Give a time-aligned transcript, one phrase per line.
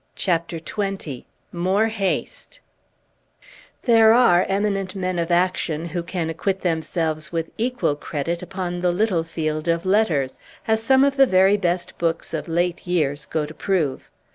[0.15, 2.59] CHAPTER XX MORE HASTE
[3.83, 8.91] There are eminent men of action who can acquit themselves with equal credit upon the
[8.91, 13.45] little field of letters, as some of the very best books of late years go
[13.45, 14.09] to prove.